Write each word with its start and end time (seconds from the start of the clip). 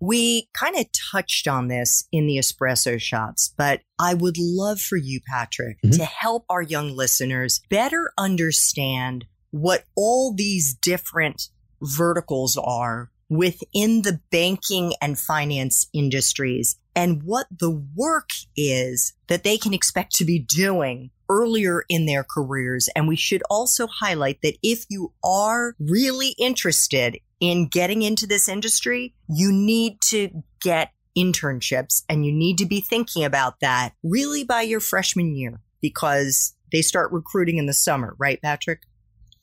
We 0.00 0.48
kind 0.54 0.76
of 0.76 0.86
touched 1.12 1.46
on 1.46 1.68
this 1.68 2.06
in 2.10 2.26
the 2.26 2.38
espresso 2.38 3.00
shots, 3.00 3.52
but 3.56 3.82
I 3.98 4.14
would 4.14 4.36
love 4.38 4.80
for 4.80 4.96
you, 4.96 5.20
Patrick, 5.26 5.76
mm-hmm. 5.84 5.96
to 5.96 6.04
help 6.04 6.44
our 6.48 6.62
young 6.62 6.96
listeners 6.96 7.60
better 7.68 8.12
understand 8.16 9.26
what 9.50 9.84
all 9.96 10.34
these 10.34 10.74
different 10.74 11.48
verticals 11.82 12.56
are 12.56 13.10
within 13.28 14.02
the 14.02 14.20
banking 14.30 14.92
and 15.00 15.18
finance 15.18 15.86
industries 15.92 16.76
and 16.96 17.22
what 17.22 17.46
the 17.50 17.70
work 17.94 18.30
is 18.56 19.12
that 19.28 19.44
they 19.44 19.56
can 19.56 19.72
expect 19.72 20.14
to 20.16 20.24
be 20.24 20.38
doing 20.38 21.10
earlier 21.28 21.84
in 21.88 22.06
their 22.06 22.24
careers. 22.24 22.88
And 22.96 23.06
we 23.06 23.16
should 23.16 23.42
also 23.48 23.86
highlight 23.86 24.42
that 24.42 24.58
if 24.62 24.84
you 24.90 25.12
are 25.24 25.74
really 25.78 26.34
interested 26.38 27.18
in 27.40 27.68
getting 27.68 28.02
into 28.02 28.26
this 28.26 28.48
industry, 28.48 29.14
you 29.28 29.50
need 29.52 30.00
to 30.02 30.42
get 30.60 30.92
internships 31.16 32.02
and 32.08 32.24
you 32.24 32.32
need 32.32 32.58
to 32.58 32.66
be 32.66 32.80
thinking 32.80 33.24
about 33.24 33.60
that 33.60 33.92
really 34.02 34.44
by 34.44 34.62
your 34.62 34.80
freshman 34.80 35.34
year 35.34 35.60
because 35.80 36.54
they 36.70 36.82
start 36.82 37.10
recruiting 37.12 37.56
in 37.56 37.66
the 37.66 37.72
summer, 37.72 38.14
right, 38.18 38.40
Patrick? 38.40 38.82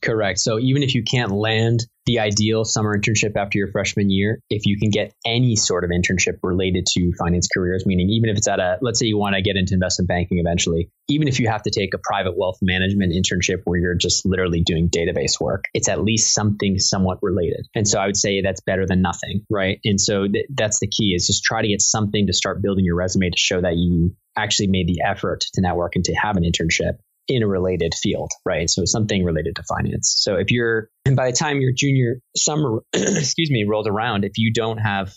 Correct. 0.00 0.38
So 0.38 0.58
even 0.58 0.82
if 0.82 0.94
you 0.94 1.02
can't 1.02 1.32
land 1.32 1.86
the 2.08 2.20
ideal 2.20 2.64
summer 2.64 2.98
internship 2.98 3.36
after 3.36 3.58
your 3.58 3.68
freshman 3.68 4.08
year, 4.08 4.40
if 4.48 4.64
you 4.64 4.78
can 4.78 4.88
get 4.88 5.12
any 5.26 5.56
sort 5.56 5.84
of 5.84 5.90
internship 5.90 6.38
related 6.42 6.86
to 6.86 7.12
finance 7.18 7.48
careers, 7.54 7.84
meaning 7.84 8.08
even 8.08 8.30
if 8.30 8.38
it's 8.38 8.48
at 8.48 8.58
a, 8.58 8.78
let's 8.80 8.98
say 8.98 9.04
you 9.04 9.18
want 9.18 9.34
to 9.36 9.42
get 9.42 9.56
into 9.56 9.74
investment 9.74 10.08
banking 10.08 10.38
eventually, 10.38 10.90
even 11.08 11.28
if 11.28 11.38
you 11.38 11.48
have 11.48 11.62
to 11.62 11.70
take 11.70 11.92
a 11.92 11.98
private 12.02 12.32
wealth 12.34 12.60
management 12.62 13.12
internship 13.12 13.60
where 13.64 13.78
you're 13.78 13.94
just 13.94 14.24
literally 14.24 14.62
doing 14.62 14.88
database 14.88 15.38
work, 15.38 15.64
it's 15.74 15.86
at 15.90 16.02
least 16.02 16.32
something 16.32 16.78
somewhat 16.78 17.18
related. 17.20 17.66
And 17.74 17.86
so 17.86 18.00
I 18.00 18.06
would 18.06 18.16
say 18.16 18.40
that's 18.40 18.62
better 18.62 18.86
than 18.86 19.02
nothing, 19.02 19.44
right? 19.50 19.78
And 19.84 20.00
so 20.00 20.26
th- 20.26 20.46
that's 20.48 20.80
the 20.80 20.88
key 20.88 21.12
is 21.14 21.26
just 21.26 21.44
try 21.44 21.60
to 21.60 21.68
get 21.68 21.82
something 21.82 22.26
to 22.26 22.32
start 22.32 22.62
building 22.62 22.86
your 22.86 22.96
resume 22.96 23.28
to 23.28 23.36
show 23.36 23.60
that 23.60 23.76
you 23.76 24.16
actually 24.34 24.68
made 24.68 24.86
the 24.86 25.02
effort 25.06 25.44
to 25.52 25.60
network 25.60 25.94
and 25.96 26.06
to 26.06 26.14
have 26.14 26.38
an 26.38 26.44
internship 26.44 27.00
in 27.28 27.42
a 27.42 27.46
related 27.46 27.94
field, 27.94 28.30
right? 28.44 28.68
So 28.70 28.84
something 28.84 29.24
related 29.24 29.56
to 29.56 29.62
finance. 29.62 30.14
So 30.18 30.36
if 30.36 30.50
you're, 30.50 30.88
and 31.04 31.14
by 31.14 31.30
the 31.30 31.36
time 31.36 31.60
your 31.60 31.72
junior 31.72 32.20
summer, 32.36 32.80
excuse 32.92 33.50
me, 33.50 33.64
rolls 33.68 33.86
around, 33.86 34.24
if 34.24 34.38
you 34.38 34.52
don't 34.52 34.78
have 34.78 35.14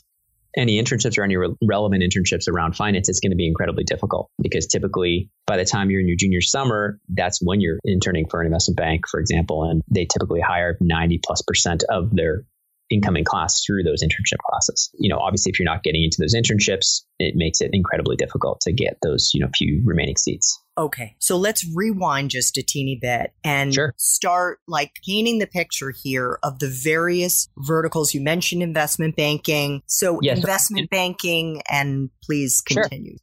any 0.57 0.81
internships 0.81 1.17
or 1.17 1.23
any 1.23 1.37
re- 1.37 1.55
relevant 1.63 2.03
internships 2.03 2.47
around 2.49 2.75
finance, 2.75 3.07
it's 3.07 3.19
going 3.21 3.31
to 3.31 3.37
be 3.37 3.47
incredibly 3.47 3.83
difficult 3.83 4.29
because 4.41 4.67
typically 4.67 5.29
by 5.47 5.57
the 5.57 5.65
time 5.65 5.89
you're 5.89 6.01
in 6.01 6.07
your 6.07 6.17
junior 6.17 6.41
summer, 6.41 6.99
that's 7.09 7.39
when 7.41 7.61
you're 7.61 7.79
interning 7.85 8.27
for 8.29 8.41
an 8.41 8.47
investment 8.47 8.77
bank, 8.77 9.07
for 9.09 9.19
example, 9.19 9.63
and 9.63 9.81
they 9.89 10.05
typically 10.05 10.41
hire 10.41 10.77
90 10.81 11.21
plus 11.25 11.41
percent 11.41 11.83
of 11.89 12.13
their 12.13 12.43
incoming 12.91 13.23
class 13.23 13.63
through 13.65 13.83
those 13.83 14.03
internship 14.03 14.37
classes. 14.49 14.89
You 14.99 15.09
know, 15.09 15.19
obviously 15.19 15.51
if 15.51 15.59
you're 15.59 15.65
not 15.65 15.83
getting 15.83 16.03
into 16.03 16.17
those 16.19 16.35
internships, 16.35 17.01
it 17.19 17.33
makes 17.35 17.61
it 17.61 17.69
incredibly 17.73 18.15
difficult 18.15 18.61
to 18.61 18.71
get 18.71 18.97
those, 19.01 19.31
you 19.33 19.39
know, 19.39 19.49
few 19.55 19.81
remaining 19.85 20.17
seats. 20.17 20.59
Okay, 20.77 21.15
so 21.19 21.37
let's 21.37 21.65
rewind 21.75 22.29
just 22.29 22.57
a 22.57 22.63
teeny 22.63 22.97
bit 22.99 23.33
and 23.43 23.73
sure. 23.73 23.93
start 23.97 24.59
like 24.67 24.93
painting 25.05 25.39
the 25.39 25.47
picture 25.47 25.91
here 25.91 26.39
of 26.43 26.59
the 26.59 26.69
various 26.69 27.49
verticals. 27.57 28.13
You 28.13 28.21
mentioned 28.21 28.63
investment 28.63 29.15
banking. 29.15 29.83
So, 29.85 30.19
yes. 30.21 30.37
investment 30.37 30.89
banking, 30.89 31.61
and 31.69 32.09
please 32.23 32.61
continue. 32.61 33.17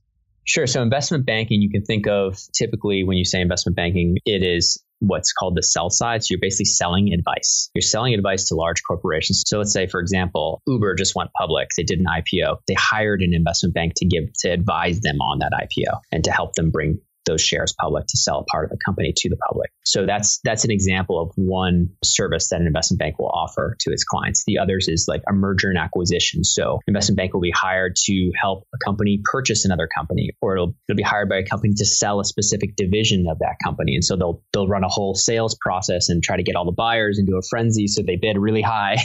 Sure. 0.44 0.62
sure. 0.62 0.66
So, 0.66 0.82
investment 0.82 1.24
banking, 1.24 1.62
you 1.62 1.70
can 1.70 1.84
think 1.84 2.06
of 2.06 2.38
typically 2.54 3.02
when 3.02 3.16
you 3.16 3.24
say 3.24 3.40
investment 3.40 3.76
banking, 3.76 4.18
it 4.26 4.42
is 4.42 4.82
what's 5.00 5.32
called 5.32 5.56
the 5.56 5.62
sell 5.62 5.90
side. 5.90 6.22
So 6.22 6.28
you're 6.30 6.40
basically 6.40 6.66
selling 6.66 7.12
advice. 7.12 7.70
You're 7.74 7.82
selling 7.82 8.14
advice 8.14 8.44
to 8.46 8.54
large 8.54 8.82
corporations. 8.86 9.42
So 9.46 9.58
let's 9.58 9.72
say, 9.72 9.86
for 9.86 10.00
example, 10.00 10.62
Uber 10.66 10.94
just 10.94 11.14
went 11.14 11.30
public. 11.36 11.68
They 11.76 11.84
did 11.84 12.00
an 12.00 12.06
IPO. 12.06 12.58
They 12.66 12.74
hired 12.74 13.22
an 13.22 13.34
investment 13.34 13.74
bank 13.74 13.94
to 13.96 14.06
give 14.06 14.32
to 14.40 14.48
advise 14.48 15.00
them 15.00 15.20
on 15.20 15.40
that 15.40 15.52
IPO 15.52 16.00
and 16.12 16.24
to 16.24 16.30
help 16.30 16.54
them 16.54 16.70
bring 16.70 17.00
those 17.28 17.40
shares 17.40 17.74
public 17.78 18.06
to 18.08 18.16
sell 18.16 18.44
part 18.50 18.64
of 18.64 18.70
the 18.70 18.78
company 18.84 19.12
to 19.16 19.28
the 19.28 19.36
public. 19.36 19.70
So 19.84 20.06
that's 20.06 20.40
that's 20.44 20.64
an 20.64 20.70
example 20.70 21.20
of 21.20 21.32
one 21.36 21.90
service 22.02 22.48
that 22.48 22.60
an 22.60 22.66
investment 22.66 22.98
bank 22.98 23.18
will 23.18 23.28
offer 23.28 23.76
to 23.80 23.92
its 23.92 24.04
clients. 24.04 24.44
The 24.46 24.58
others 24.58 24.88
is 24.88 25.06
like 25.08 25.22
a 25.28 25.32
merger 25.32 25.68
and 25.68 25.78
acquisition. 25.78 26.44
So 26.44 26.80
investment 26.86 27.16
bank 27.16 27.34
will 27.34 27.40
be 27.40 27.52
hired 27.54 27.96
to 28.04 28.32
help 28.40 28.64
a 28.74 28.78
company 28.84 29.20
purchase 29.22 29.64
another 29.64 29.88
company, 29.88 30.30
or 30.40 30.56
it'll, 30.56 30.74
it'll 30.88 30.96
be 30.96 31.02
hired 31.02 31.28
by 31.28 31.36
a 31.36 31.44
company 31.44 31.74
to 31.76 31.84
sell 31.84 32.20
a 32.20 32.24
specific 32.24 32.76
division 32.76 33.26
of 33.30 33.38
that 33.40 33.56
company. 33.62 33.94
And 33.94 34.04
so 34.04 34.16
they'll 34.16 34.42
they'll 34.52 34.68
run 34.68 34.84
a 34.84 34.88
whole 34.88 35.14
sales 35.14 35.56
process 35.60 36.08
and 36.08 36.22
try 36.22 36.36
to 36.36 36.42
get 36.42 36.56
all 36.56 36.64
the 36.64 36.72
buyers 36.72 37.18
into 37.18 37.36
a 37.36 37.42
frenzy 37.48 37.86
so 37.86 38.02
they 38.02 38.16
bid 38.16 38.38
really 38.38 38.62
high. 38.62 38.96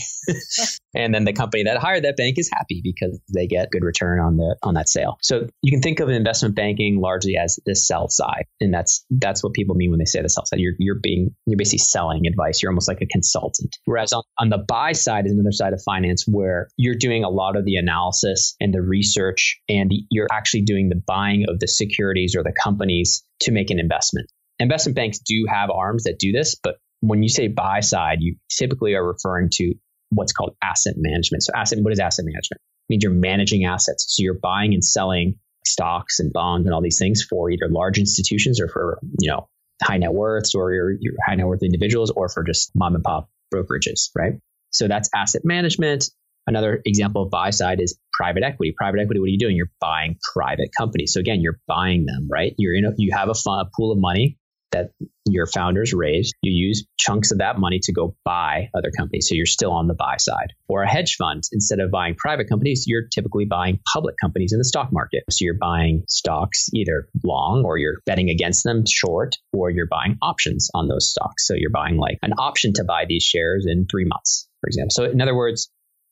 and 0.96 1.14
then 1.14 1.26
the 1.26 1.34
company 1.34 1.64
that 1.64 1.78
hired 1.78 2.04
that 2.04 2.18
bank 2.18 2.38
is 2.38 2.50
happy 2.52 2.82
because 2.84 3.20
they 3.34 3.48
get 3.48 3.72
good 3.72 3.84
return 3.84 4.20
on 4.20 4.38
the 4.38 4.56
on 4.64 4.76
that 4.76 4.90
sale. 4.90 5.18
So 5.22 5.48
you 5.62 5.72
can 5.72 5.82
think 5.82 6.00
of 6.00 6.10
investment 6.10 6.56
banking 6.56 7.00
largely 7.00 7.38
as 7.38 7.60
this 7.66 7.88
sell 7.88 8.10
side, 8.14 8.46
and 8.60 8.74
that's 8.74 9.06
that's 9.10 9.44
what 9.44 9.54
people 9.54 9.76
mean 9.76 9.90
when 9.90 10.00
they 10.00 10.06
say 10.06 10.22
the 10.22 10.30
sell 10.30 10.46
side. 10.46 10.60
You're 10.60 10.74
you're 10.80 11.00
being 11.02 11.32
you're 11.46 11.58
basically 11.58 11.80
selling 11.80 12.28
advice. 12.28 12.62
You're 12.62 12.72
almost 12.72 12.88
like 12.88 13.02
a 13.02 13.08
consultant. 13.08 13.76
Whereas 13.86 14.14
on, 14.14 14.24
on 14.40 14.50
the 14.50 14.58
buy 14.58 14.94
side 14.94 15.26
is 15.26 15.32
another 15.32 15.52
side 15.52 15.74
of 15.74 15.82
finance 15.84 16.26
where 16.28 16.70
you're 16.78 16.96
doing 16.96 17.24
a 17.24 17.30
lot 17.30 17.56
of 17.56 17.66
the 17.66 17.76
analysis 17.76 18.56
and 18.60 18.74
the 18.74 18.82
research, 18.82 19.60
and 19.68 19.90
the, 19.90 20.04
you're 20.10 20.28
actually 20.32 20.62
doing 20.62 20.90
the 20.90 21.02
buying 21.08 21.46
of 21.50 21.60
the 21.60 21.68
securities 21.68 22.36
or 22.36 22.44
the 22.44 22.54
companies 22.64 23.24
to 23.42 23.52
make 23.52 23.70
an 23.70 23.80
investment. 23.80 24.28
Investment 24.60 24.96
banks 24.96 25.20
do 25.20 25.46
have 25.50 25.70
arms 25.70 26.04
that 26.04 26.20
do 26.20 26.32
this, 26.32 26.56
but 26.62 26.76
when 27.02 27.22
you 27.22 27.30
say 27.30 27.48
buy 27.50 27.82
side, 27.82 28.20
you 28.22 28.38
typically 28.50 28.94
are 28.94 29.06
referring 29.06 29.50
to 29.54 29.74
what's 30.10 30.32
called 30.32 30.56
asset 30.64 30.94
management. 30.98 31.44
So 31.44 31.52
asset, 31.56 31.80
what 31.82 31.92
is 31.92 32.00
asset 32.00 32.24
management? 32.26 32.62
It 32.62 32.94
means 32.94 33.04
you're 33.04 33.14
managing 33.14 33.66
assets. 33.66 34.06
So 34.08 34.24
you're 34.24 34.40
buying 34.42 34.74
and 34.74 34.84
selling 34.84 35.36
stocks 35.66 36.20
and 36.20 36.32
bonds 36.34 36.66
and 36.66 36.74
all 36.74 36.82
these 36.82 37.00
things 37.00 37.24
for 37.28 37.50
either 37.50 37.68
large 37.70 37.98
institutions 37.98 38.62
or 38.62 38.68
for, 38.68 39.00
you 39.20 39.30
know, 39.30 39.48
high 39.82 39.98
net 39.98 40.14
worths 40.14 40.56
or 40.56 40.74
your, 40.74 40.92
your 41.00 41.14
high 41.26 41.36
net 41.36 41.46
worth 41.46 41.64
individuals 41.64 42.12
or 42.12 42.30
for 42.30 42.44
just 42.44 42.72
mom 42.76 42.96
and 42.96 43.04
pop 43.04 43.30
brokerages, 43.54 44.10
right? 44.16 44.34
So 44.72 44.88
that's 44.88 45.10
asset 45.16 45.44
management. 45.46 46.06
Another 46.46 46.82
example 46.86 47.24
of 47.24 47.32
buy 47.32 47.52
side 47.52 47.80
is 47.80 47.98
private 48.12 48.44
equity. 48.44 48.74
Private 48.78 49.00
equity, 49.02 49.20
what 49.20 49.28
are 49.28 49.30
you 49.30 49.40
doing? 49.40 49.56
You're 49.56 49.72
buying 49.80 50.18
private 50.34 50.70
companies. 50.78 51.14
So 51.14 51.20
again, 51.20 51.42
you're 51.42 51.60
buying 51.68 52.06
them, 52.06 52.28
right? 52.30 52.54
You're 52.58 52.76
in 52.76 52.86
a, 52.86 52.92
you 52.98 53.12
have 53.16 53.30
a, 53.30 53.34
fund, 53.34 53.68
a 53.68 53.70
pool 53.76 53.92
of 53.92 53.98
money 54.00 54.38
that 54.74 54.92
your 55.26 55.48
founders 55.48 55.94
raised, 55.94 56.34
you 56.42 56.52
use 56.52 56.86
chunks 57.00 57.32
of 57.32 57.38
that 57.38 57.58
money 57.58 57.80
to 57.84 57.94
go 57.94 58.16
buy 58.26 58.70
other 58.76 58.92
companies. 58.98 59.30
So 59.30 59.36
you're 59.36 59.46
still 59.46 59.72
on 59.72 59.88
the 59.88 59.94
buy 59.94 60.18
side. 60.18 60.54
Or 60.68 60.84
a 60.84 60.90
hedge 60.90 61.16
fund, 61.16 61.44
instead 61.52 61.80
of 61.80 61.92
buying 61.92 62.16
private 62.16 62.50
companies, 62.50 62.84
you're 62.88 63.08
typically 63.08 63.46
buying 63.46 63.80
public 63.92 64.16
companies 64.22 64.52
in 64.52 64.60
the 64.60 64.66
stock 64.66 64.92
market. 64.92 65.24
So 65.30 65.46
you're 65.46 65.58
buying 65.58 66.04
stocks 66.10 66.70
either 66.74 67.08
long 67.24 67.64
or 67.66 67.78
you're 67.78 68.00
betting 68.06 68.30
against 68.30 68.64
them 68.64 68.84
short, 68.90 69.36
or 69.54 69.70
you're 69.70 69.88
buying 69.88 70.18
options 70.22 70.70
on 70.74 70.88
those 70.88 71.10
stocks. 71.10 71.48
So 71.48 71.54
you're 71.56 71.70
buying 71.70 71.98
like 71.98 72.18
an 72.22 72.34
option 72.38 72.74
to 72.74 72.84
buy 72.84 73.06
these 73.08 73.24
shares 73.24 73.66
in 73.68 73.86
three 73.90 74.06
months, 74.06 74.50
for 74.60 74.68
example. 74.68 74.92
So 74.92 75.06
in 75.06 75.22
other 75.22 75.36
words, 75.36 75.70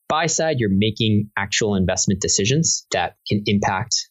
buy 0.07 0.27
side, 0.27 0.59
you're 0.59 0.69
making 0.71 1.29
actual 1.37 1.75
investment 1.75 2.21
decisions 2.21 2.85
that 2.91 3.15
can 3.27 3.43
impact 3.45 4.09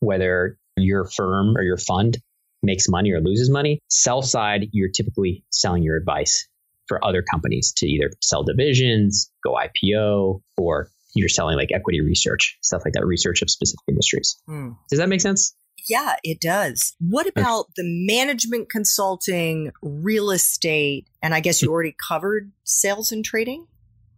whether 0.00 0.58
your 0.76 1.04
firm 1.04 1.56
or 1.56 1.62
your 1.62 1.76
fund 1.76 2.18
makes 2.64 2.88
money 2.88 3.12
or 3.12 3.20
loses 3.20 3.50
money. 3.50 3.80
Sell 3.88 4.22
side, 4.22 4.68
you're 4.72 4.90
typically 4.90 5.44
selling 5.50 5.82
your 5.82 5.96
advice 5.96 6.48
for 6.86 7.04
other 7.04 7.22
companies 7.22 7.72
to 7.78 7.86
either 7.86 8.10
sell 8.20 8.44
divisions, 8.44 9.30
go 9.42 9.54
IPO, 9.54 10.42
or 10.58 10.90
you're 11.14 11.28
selling 11.28 11.56
like 11.56 11.70
equity 11.72 12.00
research, 12.00 12.58
stuff 12.60 12.82
like 12.84 12.94
that, 12.94 13.06
research 13.06 13.42
of 13.42 13.50
specific 13.50 13.80
industries. 13.88 14.36
Mm. 14.48 14.76
Does 14.90 14.98
that 14.98 15.08
make 15.08 15.20
sense? 15.20 15.54
Yeah, 15.88 16.16
it 16.22 16.40
does. 16.40 16.94
What 16.98 17.26
about 17.26 17.66
the 17.76 17.84
management 17.84 18.70
consulting, 18.70 19.70
real 19.82 20.30
estate, 20.30 21.08
and 21.22 21.34
I 21.34 21.40
guess 21.40 21.62
you 21.62 21.70
already 21.72 21.94
covered 22.08 22.52
sales 22.64 23.12
and 23.12 23.24
trading? 23.24 23.66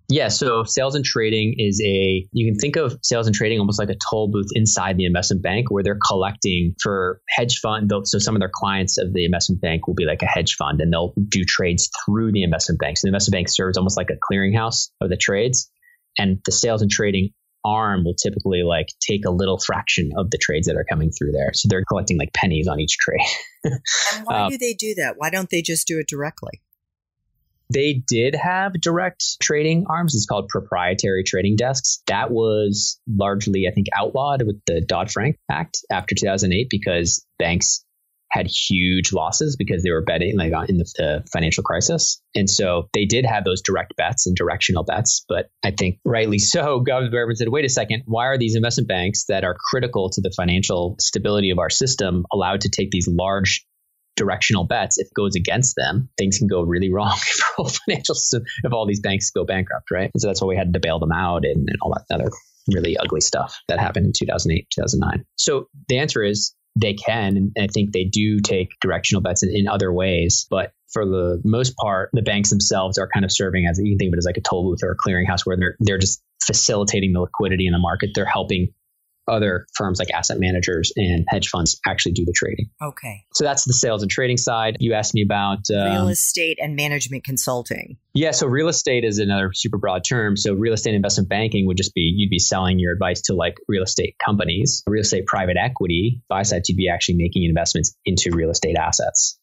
Yeah, 0.09 0.29
so 0.29 0.63
sales 0.63 0.95
and 0.95 1.05
trading 1.05 1.57
is 1.59 1.81
a, 1.85 2.29
you 2.31 2.53
can 2.53 2.59
think 2.59 2.77
of 2.77 2.97
sales 3.03 3.27
and 3.27 3.35
trading 3.35 3.59
almost 3.59 3.79
like 3.79 3.91
a 3.91 3.97
toll 4.11 4.29
booth 4.29 4.49
inside 4.53 4.97
the 4.97 5.05
investment 5.05 5.43
bank 5.43 5.71
where 5.71 5.83
they're 5.83 5.99
collecting 6.07 6.75
for 6.81 7.21
hedge 7.29 7.59
fund. 7.59 7.91
So 8.05 8.19
some 8.19 8.37
of 8.37 8.41
their 8.41 8.51
clients 8.53 8.99
of 8.99 9.13
the 9.13 9.25
investment 9.25 9.61
bank 9.61 9.89
will 9.89 9.95
be 9.95 10.05
like 10.05 10.23
a 10.23 10.27
hedge 10.27 10.55
fund 10.55 10.81
and 10.81 10.93
they'll 10.93 11.13
do 11.29 11.45
trades 11.45 11.91
through 12.05 12.33
the 12.33 12.45
investment 12.45 12.79
bank. 12.79 12.99
So 12.99 13.07
the 13.07 13.09
investment 13.09 13.33
bank 13.33 13.49
serves 13.49 13.77
almost 13.77 13.97
like 13.97 14.11
a 14.11 14.33
clearinghouse 14.33 14.91
of 15.01 15.09
the 15.09 15.17
trades. 15.17 15.71
And 16.17 16.39
the 16.45 16.53
sales 16.53 16.83
and 16.83 16.91
trading 16.91 17.31
arm 17.65 18.05
will 18.05 18.15
typically 18.15 18.63
like 18.63 18.87
take 19.01 19.27
a 19.27 19.31
little 19.31 19.59
fraction 19.59 20.13
of 20.17 20.31
the 20.31 20.39
trades 20.39 20.69
that 20.69 20.77
are 20.77 20.87
coming 20.89 21.11
through 21.11 21.33
there. 21.33 21.51
So 21.53 21.67
they're 21.69 21.85
collecting 21.85 22.17
like 22.17 22.33
pennies 22.33 22.69
on 22.69 22.79
each 22.79 22.97
trade. 22.97 23.27
and 23.65 24.25
why 24.25 24.43
um, 24.43 24.51
do 24.51 24.59
they 24.59 24.73
do 24.73 24.95
that? 24.95 25.15
Why 25.17 25.31
don't 25.31 25.51
they 25.51 25.63
just 25.63 25.89
do 25.89 25.99
it 25.99 26.07
directly? 26.07 26.63
They 27.73 28.03
did 28.07 28.35
have 28.35 28.81
direct 28.81 29.41
trading 29.41 29.87
arms. 29.89 30.15
It's 30.15 30.27
called 30.27 30.49
proprietary 30.49 31.25
trading 31.25 31.57
desks. 31.57 32.03
That 32.07 32.31
was 32.31 33.01
largely, 33.09 33.67
I 33.69 33.73
think, 33.73 33.89
outlawed 33.95 34.43
with 34.43 34.61
the 34.67 34.81
Dodd 34.81 35.11
Frank 35.11 35.37
Act 35.51 35.79
after 35.91 36.15
2008 36.15 36.69
because 36.71 37.27
banks 37.39 37.85
had 38.31 38.47
huge 38.49 39.13
losses 39.13 39.57
because 39.57 39.83
they 39.83 39.91
were 39.91 40.03
betting 40.03 40.37
like 40.37 40.53
uh, 40.53 40.67
in 40.69 40.79
the, 40.79 40.93
the, 40.97 41.25
financial 41.33 41.63
crisis. 41.63 42.21
And 42.35 42.51
so 42.51 42.89
they 42.93 43.05
did 43.05 43.25
have 43.25 43.45
those 43.45 43.63
direct 43.63 43.97
bets 43.97 44.27
and 44.27 44.37
directional 44.37 44.85
bets. 44.85 45.25
But 45.29 45.49
I 45.65 45.71
think 45.71 45.99
rightly 46.05 46.39
so, 46.39 46.81
Governor 46.87 47.11
government 47.11 47.39
said, 47.39 47.49
wait 47.49 47.65
a 47.65 47.69
second, 47.69 48.03
why 48.07 48.27
are 48.27 48.39
these 48.39 48.57
investment 48.57 48.89
banks 48.89 49.27
that 49.29 49.45
are 49.45 49.57
critical 49.71 50.11
to 50.11 50.21
the 50.21 50.33
financial 50.37 50.97
stability 50.99 51.51
of 51.51 51.59
our 51.59 51.71
system 51.71 52.27
allowed 52.33 52.63
to 52.63 52.69
take 52.69 52.91
these 52.91 53.09
large 53.09 53.65
directional 54.17 54.65
bets, 54.65 54.99
if 54.99 55.07
it 55.07 55.15
goes 55.15 55.37
against 55.37 55.77
them, 55.77 56.09
things 56.19 56.39
can 56.39 56.49
go 56.49 56.63
really 56.63 56.93
wrong 56.93 57.17
for 57.17 57.45
whole 57.57 57.69
financial 57.69 58.15
system 58.15 58.45
if 58.65 58.73
all 58.73 58.87
these 58.87 59.01
banks 59.01 59.31
go 59.31 59.45
bankrupt, 59.45 59.91
right? 59.91 60.11
And 60.13 60.21
so 60.21 60.29
that's 60.29 60.43
why 60.43 60.49
we 60.49 60.57
had 60.57 60.73
to 60.73 60.81
bail 60.81 60.99
them 60.99 61.13
out 61.13 61.45
and, 61.45 61.69
and 61.69 61.77
all 61.81 61.95
that 61.95 62.15
other 62.15 62.31
really 62.69 62.97
ugly 62.97 63.21
stuff 63.21 63.61
that 63.69 63.79
happened 63.79 64.07
in 64.07 64.13
2008, 64.17 64.67
2009. 64.75 65.25
So 65.37 65.69
the 65.89 65.99
answer 65.99 66.23
is 66.23 66.55
they 66.79 66.95
can, 66.95 67.37
and 67.37 67.53
I 67.59 67.69
think 67.69 67.93
they 67.93 68.05
do 68.05 68.41
take 68.41 68.71
directional 68.81 69.23
bets 69.23 69.43
in, 69.43 69.51
in 69.55 69.69
other 69.69 69.93
ways, 69.93 70.47
but 70.51 70.73
for 70.93 71.05
the 71.05 71.41
most 71.45 71.77
part, 71.77 72.11
the 72.13 72.23
banks 72.23 72.51
themselves 72.51 72.99
are 72.99 73.09
kind 73.13 73.25
of 73.25 73.33
serving 73.33 73.67
as 73.67 73.79
you 73.79 73.93
can 73.93 73.99
think 73.99 74.09
of 74.11 74.15
it 74.15 74.19
as 74.19 74.27
like 74.27 74.37
a 74.37 74.41
toll 74.41 74.65
booth 74.65 74.83
or 74.83 74.93
a 74.93 74.97
clearinghouse 74.97 75.45
where 75.45 75.57
they're 75.57 75.77
they're 75.81 75.99
just 75.99 76.23
facilitating 76.43 77.13
the 77.13 77.21
liquidity 77.21 77.67
in 77.67 77.73
the 77.73 77.79
market. 77.79 78.11
They're 78.15 78.25
helping 78.25 78.73
other 79.29 79.67
firms 79.75 79.99
like 79.99 80.11
asset 80.13 80.39
managers 80.39 80.93
and 80.97 81.25
hedge 81.29 81.49
funds 81.49 81.81
actually 81.87 82.13
do 82.13 82.25
the 82.25 82.33
trading. 82.33 82.71
Okay. 82.83 83.25
So 83.35 83.45
that's 83.45 83.65
the 83.65 83.73
sales 83.73 84.03
and 84.03 84.11
trading 84.11 84.37
side. 84.37 84.77
You 84.81 84.95
asked 84.95 85.15
me 85.15 85.23
about 85.23 85.71
um, 85.71 85.93
real 85.93 86.09
estate 86.09 86.59
and 86.61 86.77
management 86.77 87.25
consulting. 87.25 87.97
Yeah. 88.15 88.31
So 88.31 88.47
real 88.47 88.69
estate 88.69 89.05
is 89.05 89.19
another 89.19 89.51
super 89.53 89.79
broad 89.79 90.03
term. 90.09 90.37
So 90.37 90.55
real 90.55 90.73
estate 90.73 90.95
investment 90.95 91.29
banking 91.29 91.67
would 91.67 91.77
just 91.77 91.95
be 91.95 92.13
you'd 92.17 92.31
be 92.31 92.39
selling 92.39 92.79
your 92.79 92.93
advice 92.93 93.23
to 93.23 93.35
like 93.35 93.57
real 93.69 93.83
estate 93.83 94.17
companies, 94.25 94.83
real 94.87 95.03
estate 95.03 95.27
private 95.27 95.57
equity. 95.57 96.23
Buy 96.29 96.43
side, 96.43 96.63
you'd 96.69 96.77
be 96.77 96.89
actually 96.89 97.17
making 97.17 97.45
investments 97.45 97.95
into 98.05 98.31
real 98.33 98.51
estate 98.51 98.77
assets. 98.77 99.39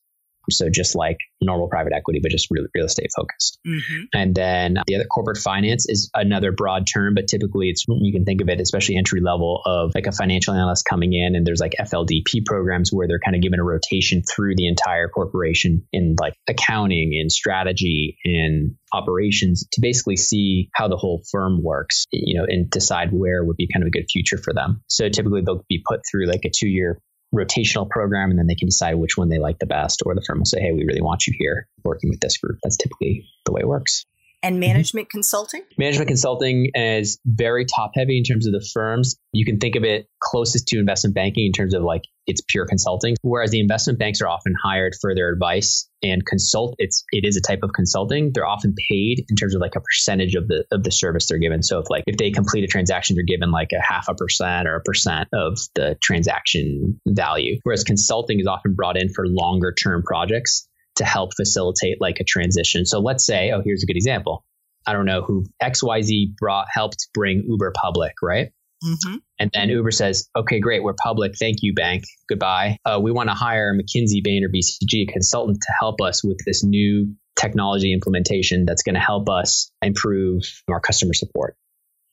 So 0.49 0.69
just 0.69 0.95
like 0.95 1.17
normal 1.41 1.67
private 1.67 1.93
equity, 1.93 2.19
but 2.21 2.31
just 2.31 2.47
real, 2.49 2.65
real 2.73 2.85
estate 2.85 3.09
focused. 3.15 3.59
Mm-hmm. 3.67 4.03
And 4.13 4.35
then 4.35 4.77
the 4.87 4.95
other 4.95 5.05
corporate 5.05 5.37
finance 5.37 5.85
is 5.87 6.09
another 6.13 6.51
broad 6.51 6.85
term, 6.91 7.13
but 7.15 7.27
typically 7.27 7.69
it's 7.69 7.85
you 7.87 8.11
can 8.11 8.25
think 8.25 8.41
of 8.41 8.49
it, 8.49 8.59
especially 8.59 8.97
entry 8.97 9.21
level 9.21 9.61
of 9.65 9.91
like 9.95 10.07
a 10.07 10.11
financial 10.11 10.53
analyst 10.53 10.85
coming 10.85 11.13
in, 11.13 11.35
and 11.35 11.45
there's 11.45 11.59
like 11.59 11.73
FLDP 11.79 12.45
programs 12.45 12.91
where 12.91 13.07
they're 13.07 13.19
kind 13.19 13.35
of 13.35 13.41
given 13.41 13.59
a 13.59 13.63
rotation 13.63 14.23
through 14.23 14.55
the 14.55 14.67
entire 14.67 15.07
corporation 15.07 15.87
in 15.91 16.15
like 16.19 16.33
accounting 16.47 17.17
and 17.19 17.31
strategy 17.31 18.17
and 18.23 18.75
operations 18.93 19.65
to 19.71 19.81
basically 19.81 20.15
see 20.15 20.69
how 20.73 20.87
the 20.87 20.95
whole 20.95 21.23
firm 21.31 21.63
works, 21.63 22.05
you 22.11 22.39
know, 22.39 22.45
and 22.47 22.69
decide 22.69 23.09
where 23.11 23.43
would 23.43 23.57
be 23.57 23.67
kind 23.73 23.83
of 23.83 23.87
a 23.87 23.91
good 23.91 24.05
future 24.11 24.37
for 24.37 24.53
them. 24.53 24.81
So 24.87 25.09
typically 25.09 25.41
they'll 25.41 25.65
be 25.67 25.83
put 25.85 26.01
through 26.09 26.27
like 26.27 26.45
a 26.45 26.51
two 26.55 26.67
year 26.67 26.99
rotational 27.33 27.89
program 27.89 28.29
and 28.29 28.37
then 28.37 28.47
they 28.47 28.55
can 28.55 28.67
decide 28.67 28.95
which 28.95 29.17
one 29.17 29.29
they 29.29 29.39
like 29.39 29.59
the 29.59 29.65
best 29.65 30.03
or 30.05 30.13
the 30.13 30.23
firm 30.25 30.39
will 30.39 30.45
say 30.45 30.61
hey 30.61 30.71
we 30.71 30.85
really 30.85 31.01
want 31.01 31.25
you 31.25 31.33
here 31.37 31.67
working 31.83 32.09
with 32.09 32.19
this 32.19 32.37
group. 32.37 32.59
That's 32.63 32.77
typically 32.77 33.25
the 33.45 33.51
way 33.51 33.61
it 33.61 33.67
works 33.67 34.05
and 34.43 34.59
management 34.59 35.07
mm-hmm. 35.07 35.17
consulting? 35.17 35.61
Management 35.77 36.09
consulting 36.09 36.69
is 36.75 37.19
very 37.25 37.65
top 37.65 37.91
heavy 37.95 38.17
in 38.17 38.23
terms 38.23 38.45
of 38.45 38.53
the 38.53 38.65
firms. 38.73 39.15
You 39.31 39.45
can 39.45 39.57
think 39.57 39.75
of 39.75 39.83
it 39.83 40.07
closest 40.21 40.67
to 40.67 40.79
investment 40.79 41.15
banking 41.15 41.45
in 41.45 41.53
terms 41.53 41.73
of 41.73 41.81
like 41.81 42.03
it's 42.27 42.41
pure 42.47 42.65
consulting. 42.65 43.15
Whereas 43.21 43.51
the 43.51 43.59
investment 43.59 43.99
banks 43.99 44.21
are 44.21 44.27
often 44.27 44.53
hired 44.61 44.93
for 45.01 45.15
their 45.15 45.31
advice 45.31 45.89
and 46.01 46.25
consult. 46.25 46.75
It's 46.77 47.03
it 47.11 47.25
is 47.25 47.37
a 47.37 47.41
type 47.41 47.59
of 47.63 47.71
consulting. 47.73 48.31
They're 48.33 48.45
often 48.45 48.75
paid 48.89 49.25
in 49.29 49.35
terms 49.35 49.55
of 49.55 49.61
like 49.61 49.75
a 49.75 49.81
percentage 49.81 50.35
of 50.35 50.47
the 50.47 50.65
of 50.71 50.83
the 50.83 50.91
service 50.91 51.27
they're 51.27 51.39
given. 51.39 51.63
So 51.63 51.79
if 51.79 51.89
like 51.89 52.03
if 52.05 52.17
they 52.17 52.31
complete 52.31 52.63
a 52.63 52.67
transaction, 52.67 53.15
they're 53.15 53.25
given 53.25 53.51
like 53.51 53.71
a 53.73 53.81
half 53.81 54.07
a 54.09 54.13
percent 54.13 54.67
or 54.67 54.75
a 54.75 54.81
percent 54.81 55.29
of 55.33 55.57
the 55.75 55.97
transaction 56.01 56.99
value. 57.07 57.59
Whereas 57.63 57.83
consulting 57.83 58.39
is 58.39 58.47
often 58.47 58.75
brought 58.75 58.97
in 58.97 59.09
for 59.09 59.25
longer 59.27 59.73
term 59.73 60.03
projects 60.03 60.67
to 60.95 61.05
help 61.05 61.31
facilitate 61.35 61.97
like 61.99 62.19
a 62.19 62.23
transition. 62.23 62.85
So 62.85 62.99
let's 62.99 63.25
say, 63.25 63.51
oh, 63.51 63.61
here's 63.63 63.83
a 63.83 63.85
good 63.85 63.97
example. 63.97 64.43
I 64.85 64.93
don't 64.93 65.05
know 65.05 65.21
who 65.21 65.45
XYZ 65.61 66.35
brought 66.37 66.67
helped 66.71 67.07
bring 67.13 67.43
Uber 67.47 67.73
public, 67.75 68.13
right? 68.21 68.51
Mm-hmm. 68.83 69.15
And 69.39 69.49
then 69.53 69.69
Uber 69.69 69.91
says, 69.91 70.29
okay, 70.35 70.59
great, 70.59 70.83
we're 70.83 70.93
public. 71.01 71.33
Thank 71.39 71.57
you, 71.61 71.73
bank. 71.73 72.03
Goodbye. 72.27 72.77
Uh, 72.85 72.99
we 73.01 73.11
want 73.11 73.29
to 73.29 73.35
hire 73.35 73.73
McKinsey, 73.73 74.23
Bain, 74.23 74.43
or 74.43 74.49
BCG, 74.49 75.09
a 75.09 75.11
consultant 75.11 75.59
to 75.61 75.73
help 75.79 76.01
us 76.01 76.23
with 76.23 76.37
this 76.45 76.63
new 76.63 77.15
technology 77.39 77.93
implementation 77.93 78.65
that's 78.65 78.83
going 78.83 78.95
to 78.95 79.01
help 79.01 79.29
us 79.29 79.71
improve 79.81 80.43
our 80.69 80.81
customer 80.81 81.13
support. 81.13 81.55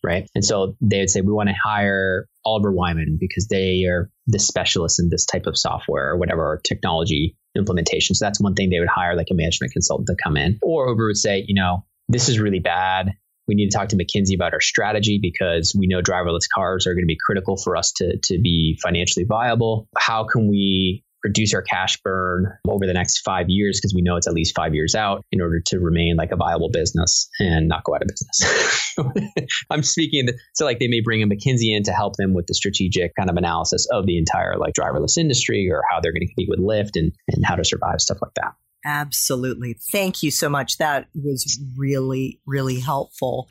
Right. 0.03 0.31
And 0.35 0.43
so 0.43 0.77
they 0.81 1.01
would 1.01 1.11
say, 1.11 1.21
we 1.21 1.33
want 1.33 1.51
to 1.51 1.55
hire 1.55 2.27
Oliver 2.45 2.73
Wyman 2.73 3.19
because 3.21 3.49
they 3.49 3.85
are 3.85 4.11
the 4.27 4.39
specialists 4.39 4.99
in 4.99 5.11
this 5.11 5.27
type 5.27 5.47
of 5.47 5.59
software 5.59 6.11
or 6.11 6.17
whatever, 6.17 6.43
or 6.43 6.61
technology 6.65 7.37
implementation. 7.57 8.15
So 8.15 8.25
that's 8.25 8.41
one 8.41 8.55
thing 8.55 8.71
they 8.71 8.81
would 8.81 8.89
hire 8.89 9.17
like 9.17 9.29
a 9.31 9.35
management 9.35 9.73
consultant 9.73 10.09
to 10.09 10.17
come 10.23 10.37
in. 10.37 10.59
Or 10.63 10.89
Uber 10.89 11.07
would 11.07 11.17
say, 11.17 11.45
you 11.47 11.55
know, 11.55 11.85
this 12.09 12.29
is 12.29 12.39
really 12.39 12.61
bad. 12.61 13.13
We 13.49 13.55
need 13.55 13.71
to 13.71 13.77
talk 13.77 13.89
to 13.89 13.97
McKinsey 13.97 14.35
about 14.35 14.53
our 14.53 14.61
strategy 14.61 15.19
because 15.21 15.75
we 15.77 15.89
know 15.89 16.03
driverless 16.03 16.47
cars 16.55 16.87
are 16.87 16.95
going 16.95 17.03
to 17.03 17.07
be 17.07 17.19
critical 17.25 17.57
for 17.57 17.77
us 17.77 17.93
to, 17.95 18.19
to 18.25 18.39
be 18.41 18.79
financially 18.81 19.25
viable. 19.25 19.89
How 19.97 20.25
can 20.25 20.49
we 20.49 21.05
reduce 21.25 21.55
our 21.55 21.63
cash 21.63 22.01
burn 22.03 22.47
over 22.69 22.87
the 22.87 22.93
next 22.93 23.21
five 23.21 23.47
years 23.49 23.79
because 23.79 23.95
we 23.95 24.03
know 24.03 24.17
it's 24.17 24.27
at 24.27 24.33
least 24.33 24.55
five 24.55 24.75
years 24.75 24.95
out 24.95 25.25
in 25.33 25.41
order 25.41 25.61
to 25.67 25.79
remain 25.79 26.17
like 26.17 26.33
a 26.33 26.37
viable 26.37 26.71
business 26.71 27.29
and 27.39 27.69
not 27.69 27.85
go 27.85 27.95
out 27.95 28.03
of 28.03 28.09
business. 28.09 28.95
I'm 29.71 29.83
speaking 29.83 30.29
so 30.55 30.65
like 30.65 30.79
they 30.79 30.89
may 30.89 31.01
bring 31.01 31.23
a 31.23 31.27
McKinsey 31.27 31.77
in 31.77 31.83
to 31.85 31.93
help 31.93 32.17
them 32.17 32.35
with 32.35 32.47
the 32.47 32.55
strategic 32.55 33.15
kind 33.15 33.31
of 33.31 33.37
analysis 33.37 33.87
of 33.93 34.07
the 34.07 34.19
entire 34.19 34.57
like 34.57 34.75
driverless 34.75 35.19
industry 35.19 35.69
or 35.71 35.83
how 35.91 36.01
they're 36.01 36.13
going 36.13 36.27
to 36.27 36.27
compete 36.27 36.49
with 36.49 36.61
Lyft 36.61 36.99
and, 36.99 37.13
and 37.29 37.45
how 37.45 37.57
to 37.57 37.65
survive 37.65 38.01
stuff 38.01 38.19
like 38.23 38.35
that. 38.37 38.55
Absolutely. 38.85 39.77
Thank 39.93 40.23
you 40.23 40.31
so 40.31 40.49
much. 40.49 40.79
That 40.79 41.09
was 41.15 41.61
really, 41.77 42.41
really 42.47 42.81
helpful. 42.81 43.51